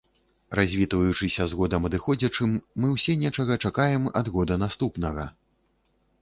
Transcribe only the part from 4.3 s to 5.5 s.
года наступнага.